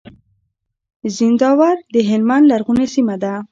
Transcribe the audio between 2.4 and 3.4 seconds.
لرغونې سيمه ده.